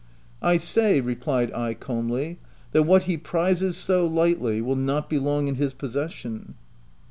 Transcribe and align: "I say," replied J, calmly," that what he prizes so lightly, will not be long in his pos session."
"I 0.51 0.57
say," 0.57 0.99
replied 0.99 1.51
J, 1.55 1.75
calmly," 1.75 2.39
that 2.71 2.87
what 2.87 3.03
he 3.03 3.17
prizes 3.17 3.77
so 3.77 4.07
lightly, 4.07 4.59
will 4.59 4.75
not 4.75 5.11
be 5.11 5.19
long 5.19 5.47
in 5.47 5.57
his 5.57 5.75
pos 5.75 5.93
session." 5.93 6.55